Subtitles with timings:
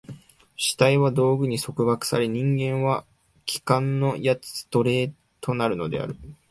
[0.57, 3.05] 主体は道具に束縛され、人間は
[3.45, 6.15] 器官の奴隷となるのである。